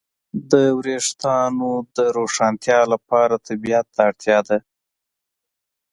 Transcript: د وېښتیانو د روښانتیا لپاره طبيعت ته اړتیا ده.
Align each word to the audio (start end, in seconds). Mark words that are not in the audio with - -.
د 0.51 0.53
وېښتیانو 0.83 1.71
د 1.95 1.97
روښانتیا 2.17 2.79
لپاره 2.93 3.35
طبيعت 3.47 3.87
ته 3.95 3.99
اړتیا 4.09 4.39
ده. 4.47 4.57